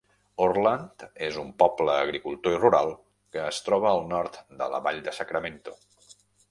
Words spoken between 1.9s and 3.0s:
agricultor i rural